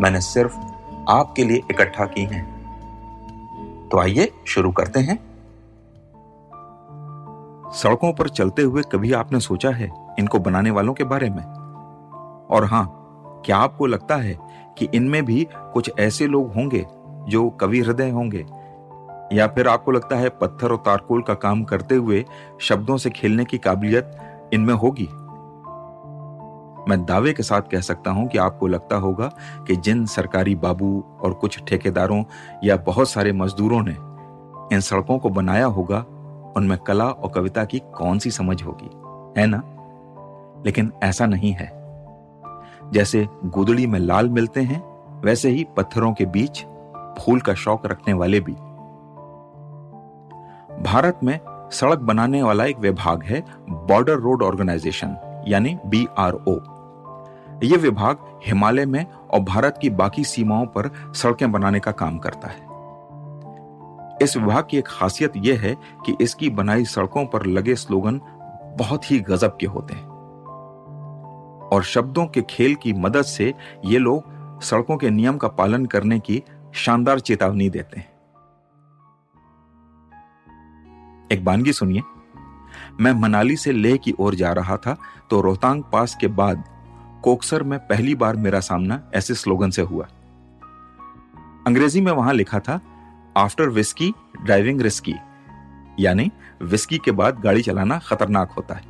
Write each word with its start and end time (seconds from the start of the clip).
मैंने 0.00 0.20
सिर्फ़ 0.20 0.56
आपके 1.08 1.44
लिए 1.44 1.56
इकट्ठा 1.56 2.04
की 2.04 2.22
हैं। 2.22 2.54
तो 3.88 3.98
आइए 3.98 4.32
शुरू 4.46 4.72
करते 4.72 5.00
हैं। 5.00 5.34
सड़कों 7.72 8.12
पर 8.12 8.28
चलते 8.28 8.62
हुए 8.62 8.82
कभी 8.92 9.12
आपने 9.12 9.40
सोचा 9.40 9.70
है 9.70 10.14
इनको 10.18 10.38
बनाने 10.38 10.70
वालों 10.70 10.94
के 10.94 11.04
बारे 11.04 11.30
में? 11.30 11.44
और 12.46 12.64
हाँ, 12.64 13.00
क्या 13.46 13.56
आपको 13.56 13.86
लगता 13.86 14.16
है 14.16 14.38
कि 14.78 14.88
इनमें 14.94 15.24
भी 15.24 15.48
कुछ 15.54 15.90
ऐसे 15.98 16.26
लोग 16.26 16.54
होंगे 16.54 16.86
जो 17.28 17.50
कवि 17.50 17.80
हृदय 17.80 18.10
होंगे? 18.10 18.46
या 19.32 19.46
फिर 19.46 19.68
आपको 19.68 19.90
लगता 19.90 20.16
है 20.16 20.28
पत्थर 20.28 20.70
और 20.70 20.76
तारकोल 20.76 21.22
का 21.22 21.34
काम 21.34 21.64
करते 21.64 21.94
हुए 21.94 22.24
शब्दों 22.60 22.96
से 22.96 23.10
खेलने 23.10 23.44
की 23.44 23.58
काबिलियत 23.58 24.12
इनमें 24.52 24.74
होगी? 24.74 25.08
मैं 26.88 27.04
दावे 27.04 27.32
के 27.32 27.42
साथ 27.42 27.60
कह 27.60 27.80
सकता 27.80 28.10
हूँ 28.10 28.28
कि 28.28 28.38
आपको 28.38 28.66
लगता 28.66 28.96
होगा 28.96 29.32
कि 29.66 29.76
जिन 29.76 30.06
सरकारी 30.06 30.54
बाबू 30.54 31.04
और 31.22 31.32
कुछ 31.32 31.62
ठेकेदारों 31.64 32.24
या 32.64 32.76
बहुत 32.76 33.10
सारे 33.10 33.32
मजदूरों 33.32 33.82
ने 33.82 33.96
इन 34.74 34.80
सड़कों 34.80 35.18
को 35.18 35.30
बनाया 35.30 35.66
होगा, 35.66 35.98
उनमें 36.56 36.78
कला 36.78 37.04
और 37.04 37.30
कविता 37.30 37.64
की 37.64 37.78
कौन 37.78 38.18
सी 38.18 38.30
समझ 38.30 38.62
होगी? 38.62 38.90
है 39.40 39.46
ना? 39.46 39.62
लेकिन 40.66 40.92
ऐसा 41.02 41.26
नहीं 41.26 41.52
है। 41.52 41.84
जैसे 42.92 43.28
गुदड़ी 43.44 43.86
में 43.86 43.98
लाल 43.98 44.28
मिलते 44.28 44.60
हैं, 44.60 44.82
वैसे 45.20 45.48
ही 45.48 45.66
पत्थरों 45.76 46.12
के 46.12 46.26
बीच 46.26 46.64
फूल 46.96 47.40
का 47.40 47.54
शौक 47.54 47.86
रखने 47.86 48.14
वाले 48.14 48.40
भी। 48.40 48.52
भारत 50.82 51.20
में 51.24 51.40
सड़क 51.72 51.98
बनाने 51.98 52.42
वाला 52.42 52.64
एक 52.64 52.78
विभाग 52.78 53.22
है 53.22 53.44
बॉर्डर 53.70 54.14
रोड 54.14 54.42
ऑर्गेनाइजेशन 54.42 55.16
यानी 55.48 55.78
बी 55.86 56.08
आर 56.18 56.34
ओ 56.34 56.73
यह 57.64 57.78
विभाग 57.78 58.40
हिमालय 58.46 58.86
में 58.86 59.04
और 59.12 59.40
भारत 59.40 59.78
की 59.82 59.90
बाकी 59.90 60.24
सीमाओं 60.24 60.66
पर 60.66 61.12
सड़कें 61.14 61.52
बनाने 61.52 61.80
का 61.80 61.90
काम 61.92 62.18
करता 62.18 62.48
है। 62.48 62.74
इस 64.22 64.36
विभाग 64.36 64.66
की 64.70 64.78
एक 64.78 64.88
खासियत 64.88 65.32
यह 65.36 65.60
है 65.60 65.76
कि 66.06 66.16
इसकी 66.20 66.50
बनाई 66.50 66.84
सड़कों 66.84 67.26
पर 67.26 67.46
लगे 67.46 67.74
स्लोगन 67.74 68.20
बहुत 68.78 69.10
ही 69.10 69.20
गजब 69.20 69.56
के 69.60 69.66
होते 69.66 69.94
हैं। 69.94 70.14
और 71.72 71.82
शब्दों 71.82 72.26
के 72.26 72.42
खेल 72.42 72.74
की 72.74 72.92
मदद 72.92 73.22
से 73.22 73.54
ये 73.84 73.98
लोग 73.98 74.34
सड़कों 74.62 74.96
के 74.96 75.10
नियम 75.10 75.36
का 75.36 75.48
पालन 75.48 75.86
करने 75.86 76.18
की 76.18 76.42
शानदार 76.74 77.20
चेतावनी 77.20 77.70
देते 77.70 78.00
हैं। 78.00 78.12
एक 81.32 81.44
बानगी 81.44 81.72
सुनिए। 81.72 82.02
मैं 83.00 83.12
मनाली 83.12 83.56
से 83.56 83.72
लेह 83.72 83.96
की 83.96 84.14
ओर 84.20 84.34
जा 84.34 84.52
रहा 84.52 84.76
था 84.76 84.96
तो 85.30 85.40
रोहतांग 85.40 85.82
पास 85.82 86.16
के 86.20 86.26
बाद 86.26 86.64
कोकसर 87.24 87.62
में 87.62 87.78
पहली 87.78 88.14
बार 88.14 88.36
मेरा 88.36 88.60
सामना 88.60 89.00
ऐसे 89.14 89.34
स्लोगन 89.34 89.70
से 89.70 89.82
हुआ। 89.82 90.04
अंग्रेज़ी 91.66 92.00
में 92.00 92.10
वहाँ 92.12 92.32
लिखा 92.34 92.58
था 92.58 92.80
आफ्टर 93.36 93.68
विस्की 93.68 94.12
ड्राइविंग 94.44 94.80
रिस्की 94.80 95.14
यानी 96.00 96.30
विस्की 96.62 96.98
के 96.98 97.10
बाद 97.10 97.38
गाड़ी 97.40 97.62
चलाना 97.62 97.98
खतरनाक 97.98 98.50
होता 98.50 98.74
है। 98.74 98.82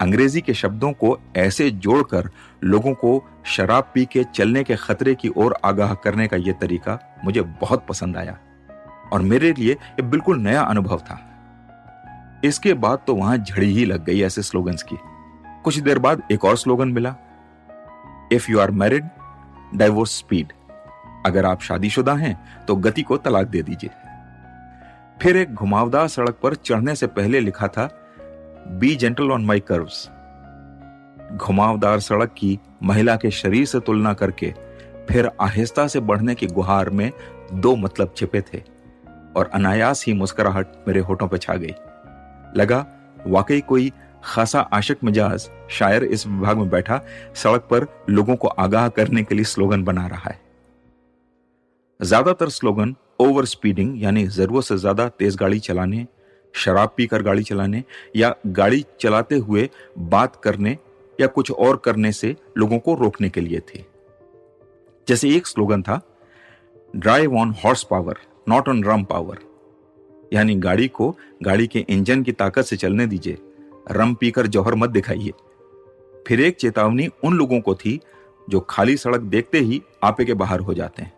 अंग्रेज़ी 0.00 0.40
के 0.40 0.54
शब्दों 0.54 0.92
को 0.92 1.18
ऐसे 1.36 1.70
जोड़कर 1.70 2.30
लोगों 2.64 2.92
को 2.94 3.24
शराब 3.46 3.90
पी 3.94 4.04
के 4.04 4.24
चलने 4.24 4.64
के 4.64 4.76
खतरे 4.76 5.14
की 5.14 5.28
ओर 5.36 5.56
आगाह 5.64 5.94
करने 5.94 6.26
का 6.28 6.36
यह 6.36 6.52
तरीका 6.52 6.98
मुझे 7.24 7.40
बहुत 7.60 7.86
पसंद 7.88 8.16
आया 8.16 8.38
और 9.12 9.22
मेरे 9.22 9.52
लिए 9.52 9.76
बिल्कुल 10.02 10.38
नया 10.38 10.62
अनुभव 10.62 10.98
था। 10.98 11.18
इसके 12.44 12.74
बाद 12.74 12.98
तो 13.06 13.14
वहाँ 13.14 13.36
झड़ी 13.38 13.72
ही 13.72 13.84
लग 13.84 14.04
गई 14.04 14.22
ऐसे 14.22 14.42
स्लोगन्स 14.42 14.82
की। 14.82 14.96
कुछ 15.64 15.78
देर 15.78 15.98
बाद 15.98 16.22
एक 16.32 16.44
और 16.44 16.56
स्लोगन 16.56 16.88
मिला। 16.88 17.14
If 18.32 18.50
you 18.50 18.58
are 18.60 18.70
married 18.70 19.08
divorce 19.74 20.18
speed 20.18 20.52
अगर 21.26 21.46
आप 21.46 21.60
शादीशुदा 21.60 22.14
हैं 22.14 22.36
तो 22.66 22.76
गति 22.76 23.02
को 23.02 23.16
तलाक 23.16 23.46
दे 23.46 23.62
दीजिए। 23.62 23.90
फिर 25.22 25.36
एक 25.36 25.54
घुमावदार 25.54 26.08
सड़क 26.08 26.38
पर 26.42 26.54
चढ़ने 26.54 26.94
से 26.94 27.06
पहले 27.06 27.40
लिखा 27.40 27.68
था 27.68 27.88
be 28.70 28.94
gentle 28.96 29.30
on 29.30 29.44
my 29.44 29.60
curves 29.60 30.08
घुमावदार 31.32 32.00
सड़क 32.00 32.34
की 32.38 32.58
महिला 32.82 33.16
के 33.16 33.30
शरीर 33.30 33.66
से 33.66 33.80
तुलना 33.80 34.12
करके 34.14 34.52
फिर 35.08 35.30
आहिस्ता 35.40 35.86
से 35.86 36.00
बढ़ने 36.00 36.34
की 36.34 36.46
गुहार 36.46 36.90
में 36.90 37.10
दो 37.52 37.74
मतलब 37.76 38.14
छिपे 38.16 38.40
थे 38.52 38.62
और 39.36 39.50
अनायास 39.54 40.04
ही 40.06 40.12
मुस्कुराहट 40.12 40.66
मेरे 40.88 41.00
होठों 41.00 41.28
पर 41.28 41.38
छा 41.38 41.54
गई। 41.54 41.74
लगा, 42.56 42.86
वाकई 43.26 43.60
कोई 43.60 43.92
खासा 44.24 44.60
आशिक 44.72 45.04
मिजाज 45.04 45.48
शायर 45.70 46.04
इस 46.04 46.26
विभाग 46.26 46.58
में 46.58 46.68
बैठा, 46.70 47.00
सड़क 47.34 47.66
पर 47.70 47.86
लोगों 48.10 48.36
को 48.36 48.48
आगाह 48.48 48.88
करने 48.90 49.22
के 49.22 49.34
लिए 49.34 49.44
स्लोगन 49.44 49.84
बना 49.84 50.06
रहा 50.06 50.30
है। 50.30 50.38
ज़्यादातर 52.00 52.48
स्लोगन 52.48 52.94
ओवर 53.20 53.44
स्पीडिंग, 53.44 54.02
यानी 54.02 54.26
ज़रूरत 54.28 54.64
से 54.64 54.76
ज़्यादा 54.76 55.08
तेज 55.08 55.36
गाड़ी 55.36 55.58
चलाने, 55.60 56.06
शराब 56.54 56.94
पीकर 56.96 57.22
गाड़ी 57.22 57.42
चलाने, 57.42 57.82
या 58.16 58.34
गाड़ी 58.48 58.84
चलाते 59.00 59.36
हुए 59.38 59.68
बात 59.98 60.36
करने, 60.36 60.76
या 61.18 61.26
कुछ 61.28 61.50
और 61.50 61.76
करने 61.76 62.12
से 62.12 62.34
लोगों 62.58 62.78
को 62.78 62.94
रोकने 62.94 63.28
के 63.28 63.40
लिए 63.40 63.60
थे। 63.68 63.84
जैसे 65.08 65.28
एक 65.30 65.46
स्लोगन 65.46 65.82
था 65.82 66.00
drive 66.94 67.36
on 67.36 67.54
horse 67.64 67.82
power 67.82 68.18
not 68.48 68.68
on 68.68 68.82
rum 68.84 69.04
power 69.04 69.38
यानी 70.32 70.54
गाड़ी 70.56 70.86
को 70.88 71.14
गाड़ी 71.42 71.66
के 71.66 71.84
इंजन 71.88 72.22
की 72.22 72.32
ताकत 72.32 72.64
से 72.64 72.76
चलने 72.76 73.06
दीजिए। 73.06 73.38
रम 73.90 74.14
पीकर 74.14 74.46
जौहर 74.46 74.74
मत 74.74 74.90
दिखाइए। 74.90 75.32
फिर 76.28 76.40
एक 76.40 76.56
चेतावनी 76.56 77.08
उन 77.24 77.34
लोगों 77.34 77.60
को 77.60 77.74
थी, 77.74 78.00
जो 78.50 78.60
खाली 78.60 78.96
सड़क 78.96 79.20
देखते 79.20 79.58
ही 79.58 79.82
आपे 80.04 80.24
के 80.24 80.34
बाहर 80.34 80.60
हो 80.60 80.74
जाते 80.74 81.02
हैं 81.02 81.12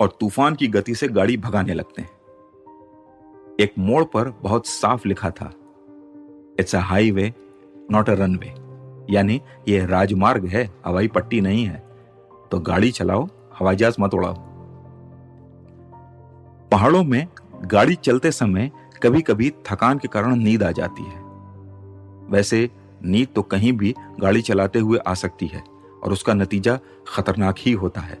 और 0.00 0.16
तूफ़ान 0.20 0.54
की 0.54 0.66
गति 0.68 0.94
से 0.94 1.08
गाड़ी 1.08 1.36
भगाने 1.36 1.74
लगते 1.74 2.02
हैं। 2.02 2.10
एक 3.60 3.74
मोड़ 3.78 4.04
पर 4.04 4.28
बहुत 4.42 4.66
साफ़ 4.66 5.08
लिखा 5.08 5.30
था 5.30 5.52
it's 6.60 6.74
a 6.74 6.78
highway 6.78 7.32
not 7.90 8.10
a 8.10 8.14
runway 8.14 8.54
यानी 9.10 9.40
यह 9.68 9.86
राजमार्ग 9.86 10.46
है, 10.46 10.70
हवाई 10.86 11.08
पट्टी 11.08 11.40
नहीं 11.40 11.64
है। 11.64 11.82
तो 12.50 12.58
गाड़ी 12.60 12.90
चलाओ, 12.90 13.28
हवाई 13.58 13.76
जहाज़ 13.76 13.96
मत 14.00 14.14
उड़ाओ। 14.14 14.34
पहाड़ों 16.70 17.02
में 17.04 17.26
गाड़ी 17.64 17.94
चलते 17.94 18.30
समय 18.32 18.70
कभी 19.02 19.20
कभी 19.22 19.50
थकान 19.66 19.98
के 19.98 20.08
कारण 20.08 20.36
नींद 20.36 20.62
आ 20.62 20.70
जाती 20.70 21.02
है। 21.02 21.23
वैसे 22.30 22.70
नींद 23.04 23.28
तो 23.34 23.42
कहीं 23.42 23.72
भी 23.72 23.94
गाड़ी 24.20 24.42
चलाते 24.42 24.78
हुए 24.78 24.98
आ 24.98 25.14
सकती 25.14 25.46
है 25.46 25.62
और 26.02 26.12
उसका 26.12 26.34
नतीजा 26.34 26.78
खतरनाक 27.08 27.54
ही 27.58 27.72
होता 27.72 28.00
है। 28.00 28.18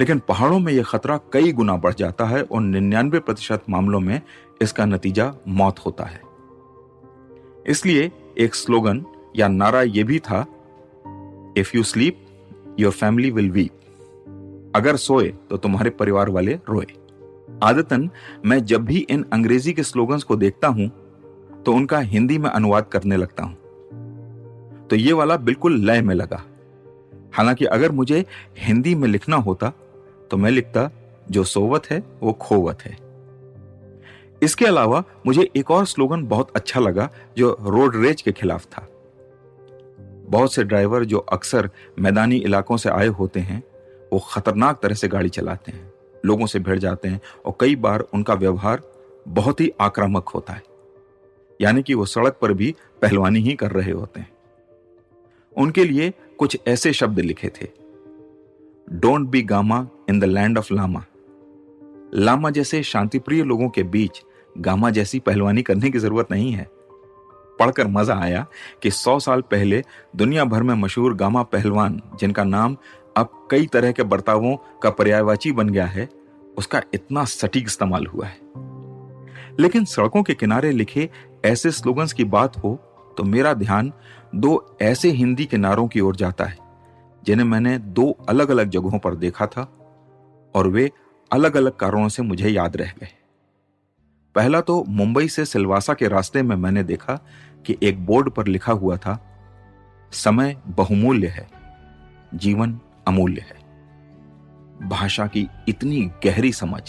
लेकिन 0.00 0.18
पहाड़ों 0.18 0.58
में 0.58 0.72
यह 0.72 0.82
खतरा 0.82 1.20
कई 1.32 1.52
गुना 1.52 1.76
बढ़ 1.76 1.94
जाता 1.94 2.24
है 2.24 2.42
और 2.42 2.60
निन्यानवे 2.60 3.18
प्रतिशत 3.18 3.62
मामलों 3.70 4.00
में 4.00 4.20
इसका 4.62 4.84
नतीजा 4.84 5.32
मौत 5.48 5.78
होता 5.78 6.04
है। 6.04 6.20
इसलिए 7.66 8.10
एक 8.38 8.54
स्लोगन 8.54 9.04
या 9.36 9.48
नारा 9.48 9.82
यह 9.82 10.04
भी 10.04 10.18
था 10.18 10.46
if 11.56 11.76
you 11.76 11.82
sleep 11.82 12.26
your 12.78 12.92
family 12.92 13.30
will 13.30 13.50
weep 13.50 14.72
अगर 14.76 14.96
सोए 14.96 15.28
तो 15.50 15.56
तुम्हारे 15.56 15.90
परिवार 15.90 16.28
वाले 16.28 16.54
रोए। 16.68 16.86
आदतन, 17.62 18.10
मैं 18.44 18.64
जब 18.64 18.84
भी 18.84 18.98
इन 18.98 19.24
अंग्रेज़ी 19.32 19.72
के 19.72 19.82
स्लोगन्स 19.82 20.22
को 20.22 20.36
देखता 20.36 20.68
हूँ 20.68 20.90
तो 21.66 21.72
उनका 21.72 21.98
हिंदी 21.98 22.38
में 22.38 22.50
अनुवाद 22.50 22.84
करने 22.84 23.16
लगता 23.16 23.42
हूँ। 23.42 23.54
तो 24.86 24.96
ये 24.96 25.12
वाला 25.12 25.36
बिल्कुल 25.36 25.78
लय 25.78 26.00
में 26.02 26.14
लगा। 26.14 26.42
हालाँकि 27.32 27.64
अगर 27.64 27.92
मुझे 27.92 28.24
हिंदी 28.58 28.94
में 28.94 29.08
लिखना 29.08 29.36
होता 29.36 29.72
तो 30.30 30.36
मैं 30.36 30.50
लिखता, 30.50 30.90
जो 31.30 31.44
सोवत 31.44 31.86
है, 31.90 32.02
वो 32.22 32.32
खोवत 32.32 32.82
है। 32.82 32.96
इसके 34.42 34.64
अलावा 34.64 35.04
मुझे 35.26 35.50
एक 35.56 35.70
और 35.70 35.86
स्लोगन 35.86 36.26
बहुत 36.26 36.50
अच्छा 36.56 36.80
लगा, 36.80 37.10
जो 37.38 37.56
रोड 37.60 37.96
रेज 37.96 38.22
के 38.22 38.32
खिलाफ 38.32 38.64
था। 38.64 38.88
बहुत 40.30 40.54
से 40.54 40.64
ड्राइवर 40.64 41.04
जो 41.04 41.18
अक्सर 41.18 41.70
मैदानी 41.98 42.36
इलाकों 42.36 42.76
से 42.76 42.88
आए 42.88 43.06
होते 43.06 43.40
हैं, 43.40 43.62
वो 44.12 44.18
खतरनाक 44.18 44.80
तरह 44.82 44.94
से 44.94 45.08
गाड़ी 45.08 45.28
चलाते 45.28 45.72
हैं, 45.72 45.92
लोगों 46.24 46.46
से 46.46 46.58
भिड़ 46.58 46.78
जाते 46.78 47.08
हैं, 47.08 47.20
और 47.46 47.54
कई 47.60 47.76
बार 47.76 48.00
उनका 48.00 48.34
व्यवहार 48.34 48.82
बहुत 49.28 49.60
ही 49.60 49.72
आक्रामक 49.80 50.28
होता 50.28 50.52
है। 50.52 50.75
यानी 51.60 51.82
कि 51.82 51.94
वो 51.94 52.04
सड़क 52.06 52.38
पर 52.42 52.52
भी 52.52 52.74
पहलवानी 53.02 53.40
ही 53.40 53.54
कर 53.54 53.70
रहे 53.70 53.92
होते 53.92 54.20
हैं। 54.20 54.30
उनके 55.56 55.84
लिए 55.84 56.12
कुछ 56.38 56.58
ऐसे 56.68 56.92
शब्द 56.92 57.20
लिखे 57.20 57.48
थे। 57.48 57.68
Don't 58.92 59.28
be 59.28 59.42
gama 59.42 59.86
in 60.08 60.20
the 60.20 60.24
land 60.24 60.58
of 60.58 60.74
lama 60.74 61.04
lama 62.14 62.50
जैसे 62.50 62.82
शांतिप्रिय 62.82 63.42
लोगों 63.42 63.68
के 63.68 63.82
बीच 63.82 64.22
गामा 64.58 64.90
जैसी 64.90 65.18
पहलवानी 65.18 65.62
करने 65.62 65.90
की 65.90 65.98
ज़रूरत 65.98 66.30
नहीं 66.30 66.52
है। 66.52 66.66
पढ़कर 67.58 67.86
मज़ा 67.86 68.16
आया 68.16 68.46
कि 68.82 68.90
सौ 68.90 69.18
साल 69.18 69.40
पहले 69.40 69.82
दुनिया 70.16 70.44
भर 70.44 70.62
में 70.62 70.74
मशहूर 70.74 71.14
गामा 71.14 71.42
पहलवान, 71.42 72.02
जिनका 72.20 72.44
नाम 72.44 72.76
अब 73.16 73.48
कई 73.50 73.66
तरह 73.66 73.92
के 73.92 74.02
बर्तावों 74.02 74.56
का 74.82 74.90
पर्यायवाची 74.90 75.52
बन 75.52 75.68
गया 75.68 75.86
है, 75.86 76.08
उसका 76.58 76.82
इतना 76.94 77.24
सटीक 77.24 77.64
इस्तेमाल 77.66 78.06
हुआ 78.06 78.26
है। 78.26 78.38
लेकिन 79.60 79.84
सड़कों 79.84 80.22
के 80.22 80.34
किनारे 80.34 80.70
लिखे 80.70 81.10
ऐसे 81.46 81.70
स्लोगन्स 81.70 82.12
की 82.12 82.24
बात 82.24 82.56
हो 82.56 82.74
तो 83.16 83.24
मेरा 83.24 83.52
ध्यान 83.54 83.92
दो 84.34 84.78
ऐसे 84.82 85.10
हिंदी 85.10 85.44
के 85.44 85.56
नारों 85.56 85.86
की 85.88 86.00
ओर 86.00 86.16
जाता 86.16 86.44
है, 86.44 86.56
जिन्हें 87.22 87.46
मैंने 87.46 87.76
दो 87.78 88.10
अलग 88.28 88.48
अलग 88.48 88.70
जगहों 88.70 88.98
पर 88.98 89.14
देखा 89.14 89.46
था, 89.46 89.62
और 90.54 90.68
वे 90.68 90.90
अलग 91.30 91.56
अलग 91.56 91.76
कारणों 91.76 92.08
से 92.08 92.22
मुझे 92.22 92.48
याद 92.48 92.76
रह 92.76 92.92
गए। 93.00 93.08
पहला 94.34 94.60
तो 94.60 94.84
मुंबई 94.88 95.28
से 95.28 95.44
सिलवासा 95.44 95.94
के 95.94 96.08
रास्ते 96.08 96.42
में 96.42 96.54
मैंने 96.56 96.82
देखा 96.82 97.14
कि 97.66 97.76
एक 97.82 98.04
बोर्ड 98.06 98.30
पर 98.30 98.46
लिखा 98.46 98.72
हुआ 98.72 98.96
था, 98.96 99.18
समय 100.12 100.56
बहुमूल्य 100.66 101.28
है, 101.28 101.48
जीवन 102.34 102.78
अमूल्य 103.08 103.40
है। 103.40 104.88
भाषा 104.88 105.26
की 105.26 105.46
इतनी 105.68 106.00
गहरी 106.24 106.52
समझ 106.52 106.82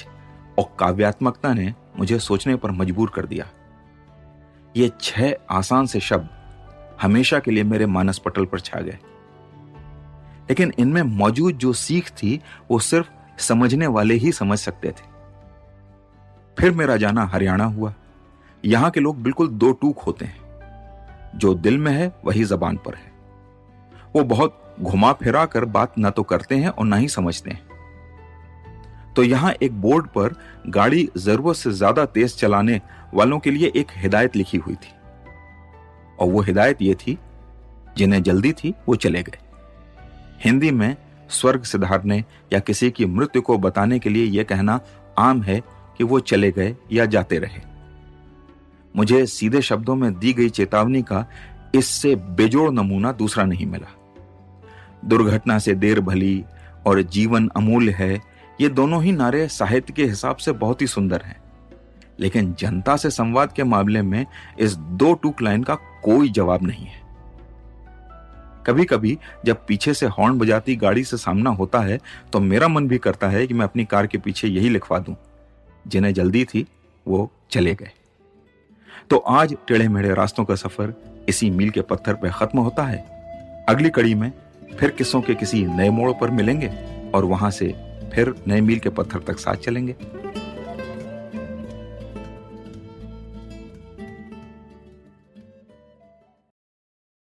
और 0.59 0.75
काव्यात्मकता 0.79 1.53
ने 1.53 1.73
मुझे 1.99 2.19
सोचने 2.19 2.55
पर 2.55 2.71
मजबूर 2.71 3.11
कर 3.15 3.25
दिया। 3.25 3.47
ये 4.77 4.91
छह 5.01 5.31
आसान 5.49 5.85
से 5.85 5.99
शब्द 5.99 6.29
हमेशा 7.01 7.39
के 7.39 7.51
लिए 7.51 7.63
मेरे 7.63 7.85
मानस 7.85 8.17
पटल 8.17 8.45
पर 8.45 8.59
छा 8.59 8.79
गए। 8.79 8.99
लेकिन 10.49 10.73
इनमें 10.79 11.01
मौजूद 11.01 11.53
जो 11.53 11.73
सीख 11.73 12.09
थी, 12.09 12.41
वो 12.71 12.79
सिर्फ़ 12.79 13.11
समझने 13.37 13.87
वाले 13.87 14.13
ही 14.13 14.31
समझ 14.31 14.59
सकते 14.59 14.91
थे। 14.91 15.17
फिर 16.59 16.71
मेरा 16.71 16.97
जाना 16.97 17.25
हरियाणा 17.25 17.65
हुआ। 17.65 17.93
यहाँ 18.65 18.91
के 18.91 18.99
लोग 18.99 19.21
बिल्कुल 19.21 19.47
दो 19.47 19.71
टूक 19.71 19.99
होते 19.99 20.25
हैं। 20.25 20.37
जो 21.35 21.53
दिल 21.53 21.77
में 21.77 21.91
है, 21.91 22.15
वही 22.25 22.43
जबान 22.43 22.77
पर 22.77 22.95
है। 22.95 23.11
वो 24.15 24.23
बहुत 24.23 24.75
घुमा 24.81 25.13
फिरा 25.13 25.45
कर 25.45 25.65
बात 25.65 25.97
ना 25.97 26.09
तो 26.09 26.23
करते 26.23 26.55
हैं 26.55 26.69
और 26.69 26.85
ना 26.85 26.95
ही 26.95 27.07
समझते 27.07 27.51
हैं। 27.51 27.66
तो 29.17 29.23
यहाँ 29.23 29.51
एक 29.63 29.79
बोर्ड 29.81 30.07
पर 30.07 30.33
गाड़ी 30.69 31.07
ज़रूरत 31.17 31.55
से 31.55 31.71
ज़्यादा 31.71 32.05
तेज 32.07 32.35
चलाने 32.35 32.79
वालों 33.13 33.39
के 33.39 33.51
लिए 33.51 33.71
एक 33.75 33.91
हिदायत 33.97 34.35
लिखी 34.35 34.57
हुई 34.57 34.75
थी। 34.75 34.91
और 36.19 36.27
वो 36.27 36.41
हिदायत 36.41 36.81
ये 36.81 36.93
थी, 36.95 37.17
जिन्हें 37.97 38.21
जल्दी 38.23 38.51
थी, 38.53 38.73
वो 38.87 38.95
चले 38.95 39.23
गए। 39.23 39.39
हिंदी 40.43 40.71
में 40.71 40.95
स्वर्ग 41.29 41.63
सिधारने 41.63 42.23
या 42.53 42.59
किसी 42.59 42.91
की 42.91 43.05
मृत्यु 43.07 43.41
को 43.41 43.57
बताने 43.57 43.99
के 43.99 44.09
लिए 44.09 44.25
यह 44.27 44.43
कहना 44.43 44.79
आम 45.19 45.41
है 45.41 45.59
कि 45.97 46.03
वो 46.03 46.19
चले 46.21 46.51
गए 46.51 46.75
या 46.91 47.05
जाते 47.07 47.39
रहे। 47.39 47.61
मुझे 48.95 49.25
सीधे 49.25 49.61
शब्दों 49.63 49.95
में 49.95 50.13
दी 50.19 50.33
गई 50.33 50.49
चेतावनी 50.51 51.01
का 51.01 51.25
इससे 51.75 52.15
बेजोड़ 52.15 52.71
नमूना 52.73 53.11
दूसरा 53.11 53.45
नहीं 53.45 53.65
मिला। 53.65 53.93
दुर्घटना 55.05 55.59
से 55.59 55.73
देर 55.75 55.99
भली 56.01 56.43
और 56.87 57.01
जीवन 57.01 57.49
अमूल्य 57.55 57.91
है 57.91 58.36
ये 58.61 58.69
दोनों 58.69 59.03
ही 59.03 59.11
नारे 59.11 59.47
साहित्य 59.47 59.93
के 59.93 60.05
हिसाब 60.05 60.35
से 60.35 60.51
बहुत 60.51 60.81
ही 60.81 60.87
सुंदर 60.87 61.21
हैं। 61.21 61.37
लेकिन 62.19 62.53
जनता 62.59 62.95
से 62.97 63.09
संवाद 63.09 63.51
के 63.51 63.63
मामले 63.63 64.01
में 64.01 64.25
इस 64.59 64.75
दो 64.75 65.13
टूक 65.13 65.41
लाइन 65.41 65.63
का 65.63 65.75
कोई 65.75 66.29
जवाब 66.29 66.63
नहीं 66.63 66.85
है। 66.85 67.01
कभी 68.65 68.85
कभी 68.85 69.17
जब 69.45 69.65
पीछे 69.67 69.93
से 69.93 70.05
हॉर्न 70.05 70.37
बजाती 70.39 70.75
गाड़ी 70.75 71.03
से 71.03 71.17
सामना 71.17 71.49
होता 71.49 71.79
है 71.79 71.99
तो 72.33 72.39
मेरा 72.39 72.67
मन 72.67 72.87
भी 72.87 72.97
करता 72.97 73.29
है 73.29 73.47
कि 73.47 73.53
मैं 73.53 73.65
अपनी 73.65 73.85
कार 73.85 74.07
के 74.07 74.17
पीछे 74.17 74.47
यही 74.47 74.69
लिखवा 74.69 74.99
दूँ। 74.99 75.15
जिन्हें 75.87 76.13
जल्दी 76.13 76.45
थी, 76.45 76.65
वो 77.07 77.31
चले 77.51 77.75
गए। 77.75 77.91
तो 79.09 79.17
आज 79.17 79.55
टेढ़े 79.67 79.87
मेढ़े 79.87 80.13
रास्तों 80.13 80.45
का 80.45 80.55
सफ़र 80.55 80.93
इसी 81.29 81.49
मील 81.49 81.69
के 81.69 81.81
पत्थर 81.81 82.13
पर 82.13 82.29
खत्म 82.29 82.59
होता 82.59 82.83
है। 82.83 82.97
अगली 83.69 83.89
कड़ी 83.89 84.15
में 84.15 84.31
फिर 84.79 84.89
किस्सों 84.89 85.21
के 85.21 85.35
किसी 85.35 85.65
नए 85.65 85.89
मोड़ 85.89 86.11
पर 86.11 86.29
मिलेंगे 86.29 86.67
और 87.15 87.25
वहाँ 87.25 87.51
से 87.51 87.86
फिर 88.13 88.33
नए 88.47 88.61
मील 88.61 88.79
के 88.79 88.89
पत्थर 88.89 89.19
तक 89.19 89.39
साथ 89.39 89.55
चलेंगे। 89.55 89.95